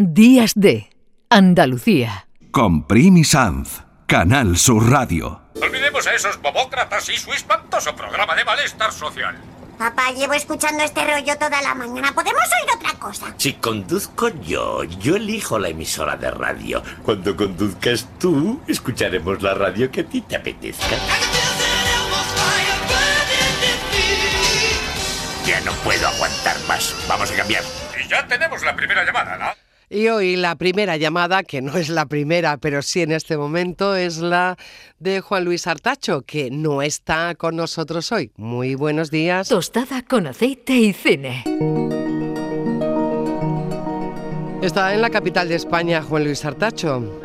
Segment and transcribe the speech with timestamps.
[0.00, 0.88] Días de
[1.28, 2.28] Andalucía.
[2.52, 5.40] Con Primi Sanz, Canal Sur Radio.
[5.60, 9.36] Olvidemos a esos bobócratas y su espantoso programa de malestar social.
[9.76, 12.12] Papá, llevo escuchando este rollo toda la mañana.
[12.14, 13.34] ¿Podemos oír otra cosa?
[13.38, 16.80] Si conduzco yo, yo elijo la emisora de radio.
[17.02, 20.96] Cuando conduzcas tú, escucharemos la radio que a ti te apetezca.
[25.44, 26.94] Ya no puedo aguantar más.
[27.08, 27.64] Vamos a cambiar.
[28.00, 29.67] Y ya tenemos la primera llamada, ¿no?
[29.90, 33.96] Y hoy la primera llamada, que no es la primera, pero sí en este momento,
[33.96, 34.58] es la
[34.98, 38.30] de Juan Luis Artacho, que no está con nosotros hoy.
[38.36, 39.48] Muy buenos días.
[39.48, 41.42] Tostada con aceite y cine.
[44.60, 47.22] Está en la capital de España, Juan Luis Artacho.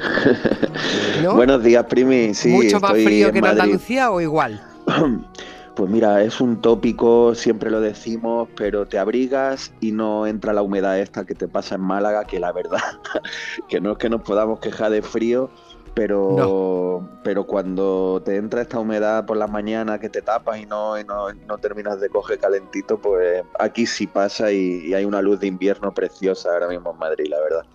[1.21, 1.33] ¿No?
[1.33, 2.33] Buenos días, Primi.
[2.33, 4.63] Sí, ¿Mucho más frío que en Andalucía o igual?
[5.75, 10.61] Pues mira, es un tópico, siempre lo decimos, pero te abrigas y no entra la
[10.61, 12.79] humedad esta que te pasa en Málaga, que la verdad,
[13.69, 15.49] que no es que nos podamos quejar de frío,
[15.95, 20.95] pero, pero cuando te entra esta humedad por la mañana que te tapas y no,
[21.03, 25.91] no, terminas de coger calentito, pues aquí sí pasa y hay una luz de invierno
[25.91, 27.65] preciosa ahora mismo en Madrid, la verdad.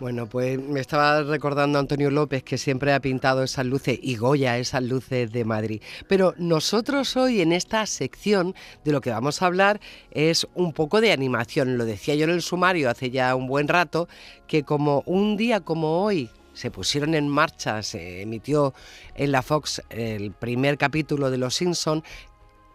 [0.00, 4.58] Bueno, pues me estaba recordando Antonio López que siempre ha pintado esas luces y Goya
[4.58, 5.82] esas luces de Madrid.
[6.08, 11.00] Pero nosotros hoy en esta sección de lo que vamos a hablar es un poco
[11.00, 11.78] de animación.
[11.78, 14.08] Lo decía yo en el sumario hace ya un buen rato,
[14.48, 18.74] que como un día como hoy se pusieron en marcha, se emitió
[19.14, 22.02] en la Fox el primer capítulo de Los Simpson,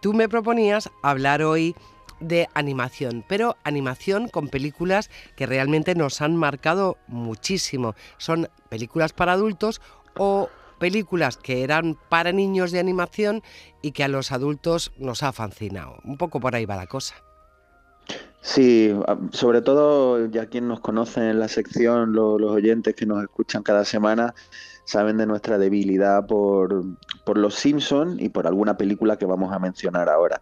[0.00, 1.74] tú me proponías hablar hoy
[2.20, 7.94] de animación, pero animación con películas que realmente nos han marcado muchísimo.
[8.18, 9.80] Son películas para adultos
[10.16, 10.48] o
[10.78, 13.42] películas que eran para niños de animación
[13.82, 15.98] y que a los adultos nos ha fascinado.
[16.04, 17.14] Un poco por ahí va la cosa.
[18.42, 18.90] Sí,
[19.32, 23.84] sobre todo ya quien nos conoce en la sección, los, oyentes que nos escuchan cada
[23.84, 24.34] semana,
[24.86, 26.84] saben de nuestra debilidad por,
[27.30, 30.40] por Los Simpson y por alguna película que vamos a mencionar ahora.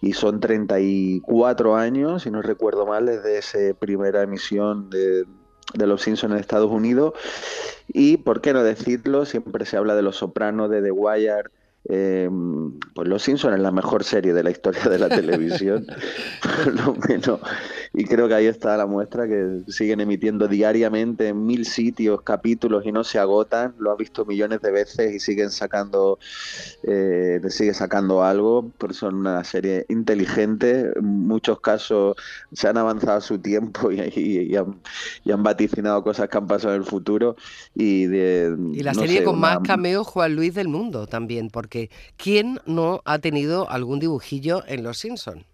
[0.00, 5.26] Y son 34 años, si no recuerdo mal, desde esa primera emisión de,
[5.74, 7.14] de Los Simpson en Estados Unidos.
[7.86, 9.26] Y, ¿por qué no decirlo?
[9.26, 11.50] Siempre se habla de Los Sopranos, de The Wire,
[11.88, 12.28] eh,
[12.96, 15.86] pues Los Simpsons es la mejor serie de la historia de la televisión,
[16.42, 17.38] por lo menos.
[17.96, 22.84] Y creo que ahí está la muestra que siguen emitiendo diariamente en mil sitios capítulos
[22.84, 23.72] y no se agotan.
[23.78, 26.18] Lo has visto millones de veces y siguen sacando,
[26.82, 28.68] eh, sigue sacando algo.
[28.78, 30.90] Porque son una serie inteligente.
[30.96, 32.16] En muchos casos
[32.52, 37.36] se han avanzado su tiempo y, han, vaticinado cosas que han pasado en el futuro.
[37.76, 42.60] Y, de, y la serie con más cameos Juan Luis del mundo también, porque ¿quién
[42.66, 45.44] no ha tenido algún dibujillo en Los Simpson?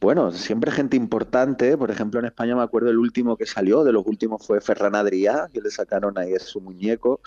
[0.00, 1.76] Bueno, siempre gente importante.
[1.76, 4.94] Por ejemplo, en España me acuerdo el último que salió, de los últimos fue Ferran
[4.94, 7.20] Adrià, que le sacaron ahí su muñeco.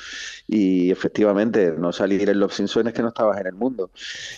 [0.47, 3.91] Y efectivamente, no salir en Los Simpsons es que no estabas en el mundo.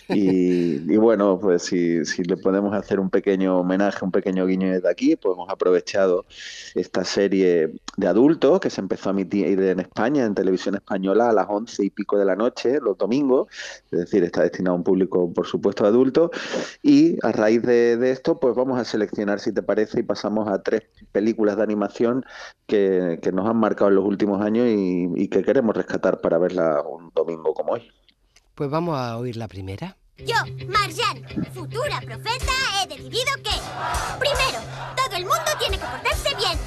[0.10, 5.16] Y, bueno, pues si, le podemos hacer un pequeño homenaje, un pequeño guiño desde aquí,
[5.16, 6.26] pues hemos aprovechado
[6.76, 11.34] esta serie de adultos que se empezó a emitir en España, en televisión española, a
[11.34, 13.48] las once y pico de la noche, los domingos.
[13.92, 16.32] Es decir, está destinado a un público, por supuesto, adulto.
[16.84, 20.50] Y a raíz de, de esto, pues vamos a seleccionar, si te parece, y pasamos
[20.50, 22.26] a tres películas de animación
[22.66, 27.12] que, nos han marcado en los últimos años y, que queremos rescatar para verla un
[27.14, 27.92] domingo como hoy.
[28.56, 29.98] Pues vamos a oír la primera.
[30.18, 30.36] Yo,
[30.68, 32.54] Marjan, futura profeta,
[32.84, 33.52] he decidido que,
[34.18, 34.60] primero,
[34.96, 36.58] todo el mundo tiene que portarse bien.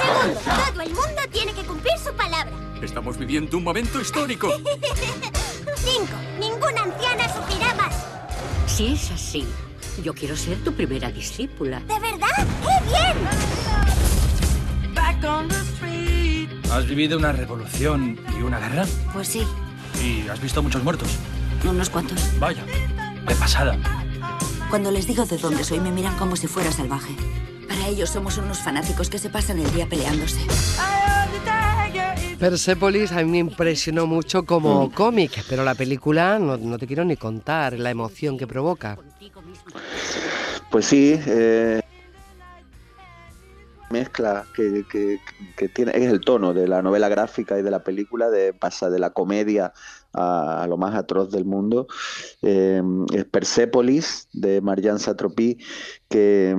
[0.00, 2.50] Segundo, todo el mundo tiene que cumplir su palabra.
[2.82, 4.48] Estamos viviendo un momento histórico.
[5.76, 8.06] Cinco, ninguna anciana sufrirá más.
[8.66, 9.46] Si es así,
[10.02, 11.80] yo quiero ser tu primera discípula.
[11.80, 12.46] ¿De verdad?
[12.62, 13.62] ¡Qué bien!
[16.72, 18.86] ¿Has vivido una revolución y una guerra?
[19.12, 19.46] Pues sí.
[20.02, 21.08] ¿Y has visto muchos muertos?
[21.68, 22.18] Unos cuantos.
[22.38, 23.76] Vaya, de pasada.
[24.70, 27.14] Cuando les digo de dónde soy, me miran como si fuera salvaje.
[27.68, 30.40] Para ellos somos unos fanáticos que se pasan el día peleándose.
[32.42, 37.16] Persepolis a mí me impresionó mucho como cómic, pero la película no, te quiero ni
[37.16, 38.98] contar la emoción que provoca.
[40.68, 41.80] Pues sí, eh,
[43.90, 45.20] mezcla que,
[45.72, 48.98] tiene es el tono de la novela gráfica y de la película de pasa de
[48.98, 49.72] la comedia
[50.12, 51.86] a, lo más atroz del mundo
[52.42, 52.82] eh,
[53.12, 55.58] es Persepolis de Marianne Satropi
[56.08, 56.56] que,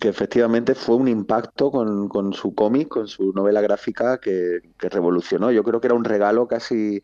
[0.00, 5.64] que, efectivamente fue un impacto con, su cómic con su novela gráfica que, revolucionó yo
[5.64, 7.02] creo que era un regalo casi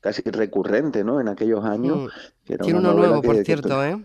[0.00, 1.20] casi recurrente ¿no?
[1.20, 2.08] en aquellos años mm.
[2.62, 3.96] Tiene uno nuevo por cierto ¿eh?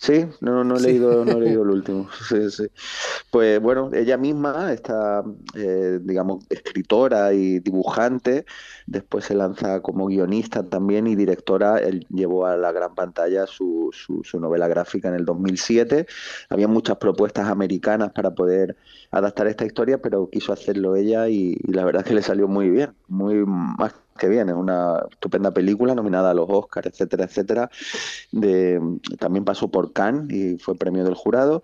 [0.00, 2.08] Sí, no, no he leído, no he leído el último.
[2.28, 2.68] Sí, sí.
[3.32, 5.24] Pues bueno, ella misma está,
[5.56, 8.46] eh, digamos, escritora y dibujante.
[8.86, 11.78] Después se lanza como guionista también y directora.
[11.78, 16.06] Él llevó a la gran pantalla su, su, su novela gráfica en el 2007.
[16.48, 18.76] Había muchas propuestas americanas para poder
[19.10, 22.46] adaptar esta historia, pero quiso hacerlo ella y, y la verdad es que le salió
[22.46, 27.24] muy bien, muy más que bien, es una estupenda película nominada a los Oscars, etcétera,
[27.24, 27.70] etcétera.
[28.32, 28.80] De,
[29.18, 31.62] también pasó por Cannes y fue premio del jurado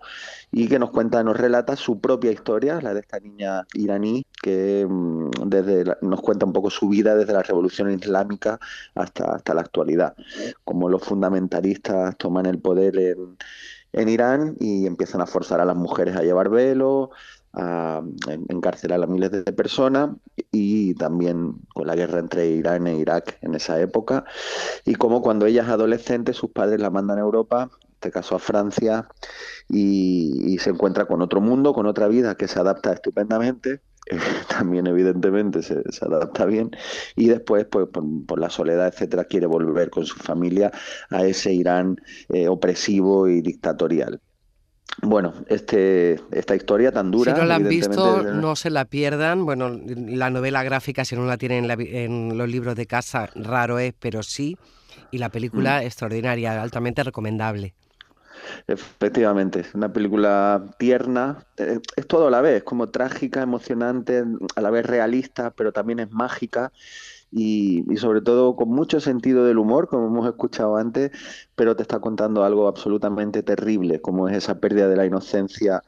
[0.51, 4.87] y que nos cuenta, nos relata su propia historia, la de esta niña iraní que
[4.89, 8.59] mm, desde la, nos cuenta un poco su vida desde la revolución islámica
[8.95, 10.15] hasta, hasta la actualidad,
[10.63, 13.37] como los fundamentalistas toman el poder en,
[13.95, 17.11] en Irán y empiezan a forzar a las mujeres a llevar velo,
[17.55, 18.01] a
[18.49, 20.09] encarcelar a miles de personas
[20.51, 24.25] y también con la guerra entre Irán e Irak en esa época.
[24.85, 28.35] Y como cuando ella es adolescente sus padres la mandan a Europa en este caso
[28.35, 29.07] a Francia
[29.69, 33.81] y, se encuentra con otro mundo con otra vida que se adapta estupendamente.
[34.11, 34.17] Eh,
[34.49, 36.71] también evidentemente se, adapta bien.
[37.15, 40.71] Y después pues por, por, la soledad etcétera quiere volver con su familia
[41.09, 44.19] a ese Irán eh, opresivo y dictatorial
[45.01, 47.33] bueno, este, esta historia tan dura.
[47.33, 49.45] Si no la han visto, no se la pierdan.
[49.45, 53.29] Bueno, la novela gráfica, si no la tienen en, la, en los libros de casa,
[53.35, 54.57] raro es, pero sí.
[55.11, 55.83] Y la película, mm.
[55.83, 57.73] extraordinaria, altamente recomendable.
[58.67, 64.23] Efectivamente, es una película tierna, es todo a la vez, como trágica, emocionante,
[64.55, 66.71] a la vez realista, pero también es mágica
[67.31, 71.11] y, y, sobre todo con mucho sentido del humor, como hemos escuchado antes,
[71.55, 75.81] pero te está contando algo absolutamente terrible, como es esa pérdida de la inocencia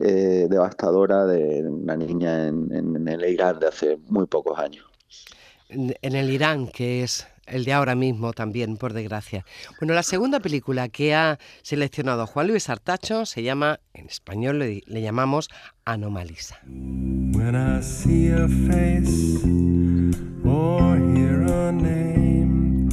[0.00, 4.86] eh, devastadora de una niña en, en, en, el Irán de hace muy pocos años.
[5.68, 9.44] En, en el Irán, que es el de ahora mismo también, por desgracia.
[9.80, 14.82] Bueno, la segunda película que ha seleccionado Juan Luis Artacho se llama, en español le,
[14.86, 15.50] le llamamos
[15.84, 16.60] Anomalisa.
[16.66, 19.93] When I see a face
[20.54, 22.88] or hear a name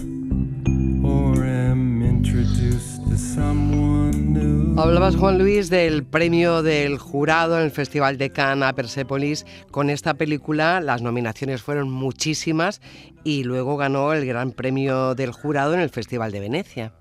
[1.06, 4.76] or am introduced to someone new.
[4.82, 9.46] Hablabas, Juan Luis, del premio del jurado en el Festival de Cannes a Persepolis.
[9.70, 12.82] Con esta película las nominaciones fueron muchísimas
[13.24, 16.94] y luego ganó el gran premio del jurado en el Festival de Venecia.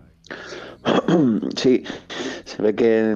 [1.56, 1.84] Sí,
[2.44, 3.14] se ve que,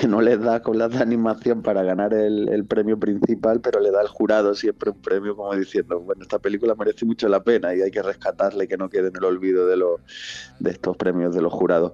[0.00, 3.80] que, no les da con las de animación para ganar el, el, premio principal, pero
[3.80, 7.42] le da al jurado siempre un premio como diciendo, bueno, esta película merece mucho la
[7.42, 10.00] pena y hay que rescatarla y que no quede en el olvido de, lo,
[10.58, 11.92] de estos premios de los jurados.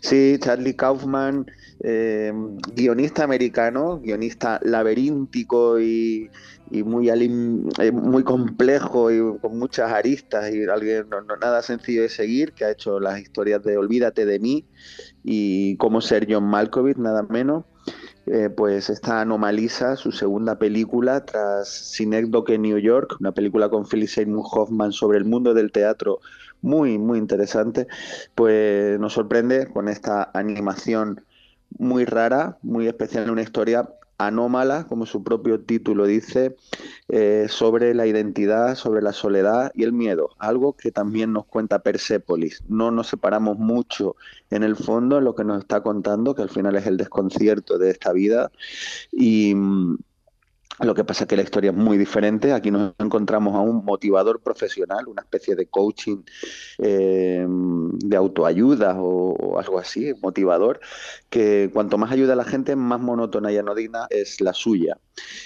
[0.00, 1.46] Sí, Charlie Kaufman,
[1.80, 2.32] eh,
[2.74, 6.30] guionista americano, guionista laberíntico y,
[6.72, 12.08] y muy, eh, muy complejo y con muchas aristas y alguien no, nada sencillo de
[12.08, 14.66] seguir, que ha hecho las historias de Olvídate de mí
[15.24, 17.64] y cómo ser John Malkovich, nada menos.
[18.26, 23.84] Eh, pues esta Anomalisa, su segunda película tras Synecdoche en New York, una película con
[23.84, 26.20] Philip Seymour Hoffman sobre el mundo del teatro
[26.60, 27.88] muy, muy interesante,
[28.36, 31.24] pues nos sorprende con esta animación
[31.78, 33.88] muy rara, muy especial, una historia
[34.26, 36.56] anómala, como su propio título dice,
[37.08, 41.82] eh, sobre la identidad, sobre la soledad y el miedo, algo que también nos cuenta
[41.82, 42.62] Persépolis.
[42.68, 44.16] No nos separamos mucho
[44.50, 47.78] en el fondo en lo que nos está contando, que al final es el desconcierto
[47.78, 48.50] de esta vida
[49.10, 49.54] y
[50.80, 52.52] lo que pasa es que la historia es muy diferente.
[52.52, 56.22] Aquí nos encontramos a un motivador profesional, una especie de coaching
[56.78, 60.80] eh, de autoayuda o, o, algo así, motivador,
[61.28, 64.98] que cuanto más ayuda a la gente, más monótona y anodina es la suya.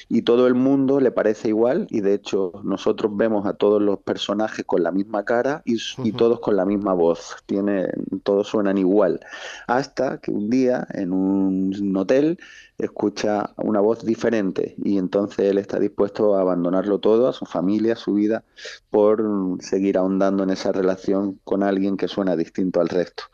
[0.09, 3.99] Y todo el mundo le parece igual y de hecho nosotros vemos a todos los
[3.99, 7.37] personajes con la misma cara y, y todos con la misma voz.
[7.47, 7.89] Tiene,
[8.23, 9.21] todos suenan igual.
[9.67, 12.39] Hasta que un día en un hotel
[12.79, 17.95] escucha una voz diferente y entonces él está dispuesto a abandonarlo todo, a su familia,
[17.95, 18.45] a su vida,
[18.91, 19.25] por
[19.61, 23.25] seguir ahondando en esa relación con alguien que suena distinto al resto.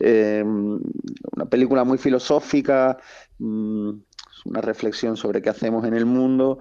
[0.00, 2.98] Eh, una película muy filosófica,
[3.38, 3.90] mmm,
[4.44, 6.58] una reflexión sobre qué hacemos en el mundo,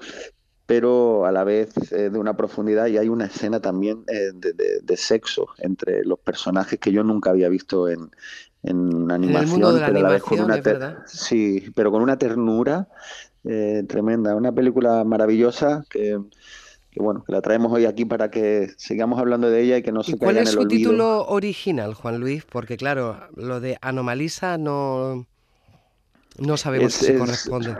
[0.65, 2.87] pero a la vez eh, de una profundidad.
[2.87, 7.03] Y hay una escena también eh, de, de, de, sexo entre los personajes que yo
[7.03, 8.11] nunca había visto en,
[8.63, 12.87] en animación, en pero a la vez con una sí, pero con una ternura
[13.43, 16.17] eh, tremenda, una película maravillosa que,
[16.89, 19.91] que, bueno, que la traemos hoy aquí para que sigamos hablando de ella y que
[19.91, 22.45] no se ¿Y ¿Cuál es su título original, Juan Luis?
[22.45, 25.27] Porque claro, lo de Anomalisa no
[26.39, 27.79] no sabemos es, si se es, corresponde.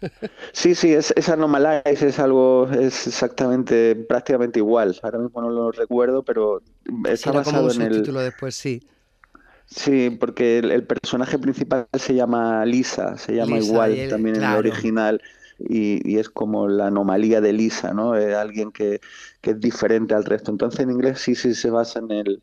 [0.52, 4.98] Sí, sí, es, es Anomalize, es algo, es exactamente, prácticamente igual.
[5.02, 6.62] Ahora mismo no lo recuerdo, pero
[7.08, 8.82] está basado como en el título después, sí.
[9.66, 14.36] Sí, porque el, el personaje principal se llama Lisa, se llama Lisa, igual él- también
[14.36, 15.22] en el original.
[15.58, 18.16] Y, y es como la anomalía de Lisa, ¿no?
[18.16, 19.00] Es alguien que,
[19.42, 20.50] que es diferente al resto.
[20.50, 22.40] Entonces en inglés sí, sí se basa en el,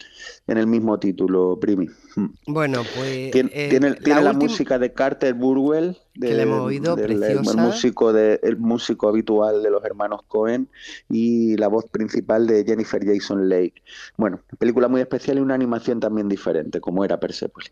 [0.48, 1.88] en el mismo título, Primi.
[2.16, 2.25] Mm.
[2.48, 3.32] Bueno, pues.
[3.32, 8.12] Tiene, eh, tiene, tiene la, música de Carter Burwell, Que la hemos oído, el músico
[8.12, 10.68] de, el músico habitual de los hermanos Cohen
[11.10, 13.74] y la voz principal de Jennifer Jason Leigh.
[14.18, 17.72] Bueno, película muy especial y una animación también diferente, como era Persepolis.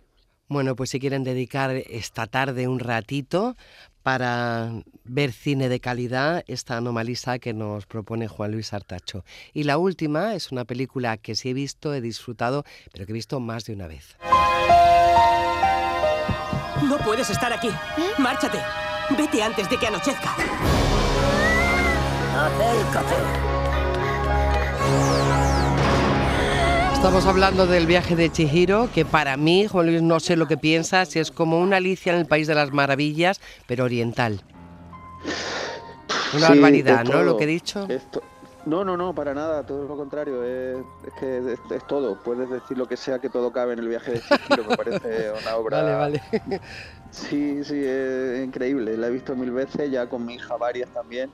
[0.50, 3.56] Bueno, pues si quieren dedicar esta tarde un ratito
[4.02, 4.72] para
[5.04, 9.26] ver cine de calidad, esta anomalisa que nos propone Juan Luis Artacho.
[9.54, 12.64] Y la última es una película que sí he visto, he disfrutado,
[12.94, 14.16] pero que he visto más de una vez.
[16.84, 17.70] No puedes estar aquí.
[18.18, 18.60] Márchate.
[19.18, 20.34] Vete antes de que anochezca.
[22.38, 23.16] Acércate.
[26.98, 30.58] Estamos hablando del viaje de Chihiro, que para mí, Juan Luis, no sé lo que
[30.58, 34.42] piensas, es como una Alicia en el País de las Maravillas, pero oriental.
[36.34, 37.22] Una Sí, barbaridad, ¿no?
[37.24, 37.88] Lo que he dicho.
[38.66, 40.78] No, no, no, para nada, todo lo contrario, es,
[41.08, 42.22] es que es, es todo.
[42.22, 45.32] Puedes decir lo que sea que todo cabe en el viaje de Chihiro, me parece
[45.42, 45.84] una obra.
[45.84, 46.22] Vale, vale.
[47.10, 48.98] Sí, sí, es increíble.
[48.98, 51.32] La he visto mil veces, ya con mi hija varias también,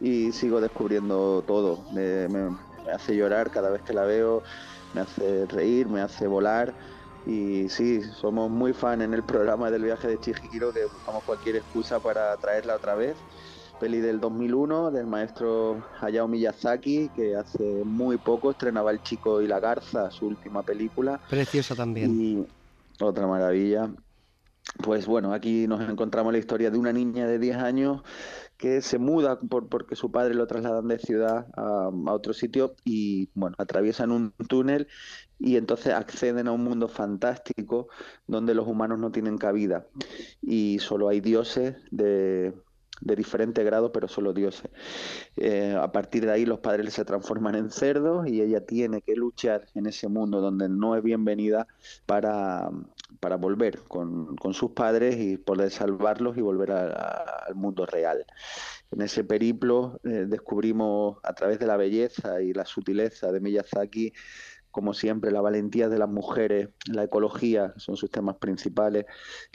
[0.00, 1.84] y sigo descubriendo todo.
[1.92, 2.26] Me
[2.92, 4.42] hace llorar cada vez que la veo,
[4.94, 6.74] me hace reír, me hace volar.
[7.26, 11.56] Y sí, somos muy fan en el programa del viaje de Chihiro, que buscamos cualquier
[11.56, 13.16] excusa para traerla otra vez.
[13.80, 19.48] Peli del 2001 del maestro Hayao Miyazaki, que hace muy poco estrenaba El Chico y
[19.48, 21.20] la Garza, su última película.
[21.28, 22.20] Preciosa también.
[22.20, 22.46] Y
[23.00, 23.90] otra maravilla.
[24.82, 28.02] Pues bueno, aquí nos encontramos la historia de una niña de 10 años
[28.56, 33.28] que se muda por, porque su padre lo trasladan de ciudad a, otro sitio y
[33.34, 34.88] bueno, atraviesan un túnel
[35.38, 37.88] y entonces acceden a un mundo fantástico
[38.26, 39.86] donde los humanos no tienen cabida
[40.40, 42.54] y solo hay dioses de,
[43.00, 44.70] de diferente grado, pero solo dioses.
[45.36, 49.14] Eh, a partir de ahí los padres se transforman en cerdos y ella tiene que
[49.14, 51.66] luchar en ese mundo donde no es bienvenida
[52.06, 52.70] para,
[53.20, 58.24] para volver con, con sus padres y poder salvarlos y volver al mundo real.
[58.90, 64.12] En ese periplo eh, descubrimos a través de la belleza y la sutileza de Miyazaki
[64.74, 69.06] como siempre, la valentía de las mujeres, la ecología son sus temas principales,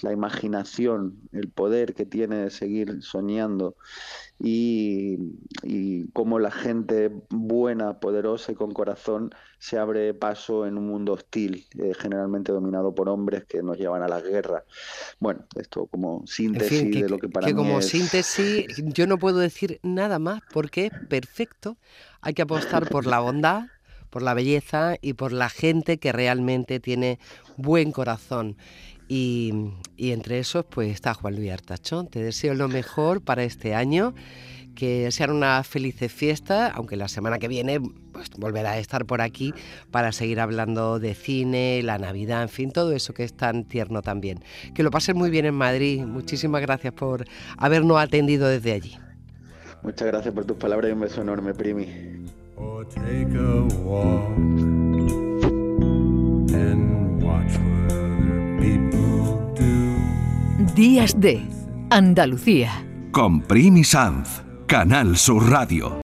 [0.02, 3.76] la imaginación, el poder que tiene de seguir soñando
[4.40, 5.18] y,
[5.62, 11.12] y cómo la gente buena, poderosa y con corazón se abre paso en un mundo
[11.12, 14.64] hostil, eh, generalmente dominado por hombres que nos llevan a las guerras.
[15.20, 17.88] Bueno, esto como En síntesis fin, que, de lo que para que mí como es...
[17.88, 21.76] síntesis yo no puedo decir nada más porque es perfecto.
[22.22, 23.66] Hay que apostar por la bondad,
[24.10, 27.20] por la belleza y por la gente que realmente tiene
[27.58, 28.58] buen corazón.
[29.08, 32.08] Y, entre esos pues está Juan Luis Artachón.
[32.08, 34.14] Te deseo lo mejor para este año,
[34.76, 37.82] que sean unas felices fiestas, aunque la semana que viene
[38.14, 39.52] pues, volverá a estar por aquí
[39.90, 44.04] para seguir hablando de cine, la Navidad, en fin, todo eso que es tan tierno
[44.04, 44.44] también.
[44.76, 46.06] Que lo pasen muy bien en Madrid.
[46.06, 47.26] Muchísimas gracias por
[47.58, 48.98] habernos atendido desde allí.
[49.82, 52.29] Muchas gracias por tus palabras y un beso enorme, Primi.
[52.60, 54.38] Or take a walk
[56.54, 59.96] and watch what other people do.
[60.76, 61.48] Días de
[61.90, 62.86] Andalucía.
[63.12, 65.98] Con Primi Sanz, Canal Sur Radio.